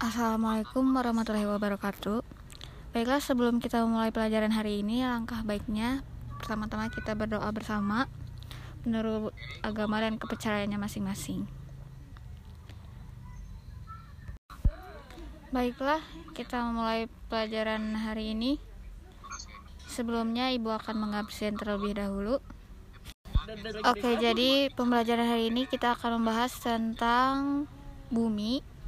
Assalamualaikum 0.00 0.96
warahmatullahi 0.96 1.44
wabarakatuh. 1.44 2.24
Baiklah, 2.96 3.20
sebelum 3.20 3.60
kita 3.60 3.84
memulai 3.84 4.08
pelajaran 4.08 4.48
hari 4.48 4.80
ini, 4.80 5.04
langkah 5.04 5.44
baiknya 5.44 6.00
pertama-tama 6.40 6.88
kita 6.88 7.12
berdoa 7.12 7.44
bersama 7.52 8.08
menurut 8.88 9.36
agama 9.60 10.00
dan 10.00 10.16
kepercayaannya 10.16 10.80
masing-masing. 10.80 11.44
Baiklah, 15.52 16.00
kita 16.32 16.64
memulai 16.64 17.04
pelajaran 17.28 17.92
hari 17.92 18.32
ini. 18.32 18.56
Sebelumnya, 19.84 20.48
Ibu 20.48 20.80
akan 20.80 20.96
mengabsen 20.96 21.60
terlebih 21.60 22.00
dahulu. 22.00 22.40
Oke, 23.84 24.16
jadi 24.16 24.72
pembelajaran 24.72 25.28
hari 25.28 25.52
ini 25.52 25.68
kita 25.68 25.92
akan 25.92 26.24
membahas 26.24 26.56
tentang 26.56 27.68
bumi 28.08 28.79